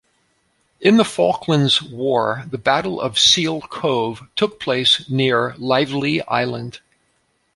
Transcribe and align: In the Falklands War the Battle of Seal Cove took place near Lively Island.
In 0.79 0.97
the 0.97 1.05
Falklands 1.05 1.79
War 1.83 2.45
the 2.49 2.57
Battle 2.57 2.99
of 2.99 3.19
Seal 3.19 3.61
Cove 3.61 4.27
took 4.35 4.59
place 4.59 5.07
near 5.07 5.53
Lively 5.59 6.23
Island. 6.23 6.79